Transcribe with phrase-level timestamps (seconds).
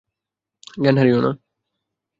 [0.77, 1.31] জ্ঞান হারিয়ো না।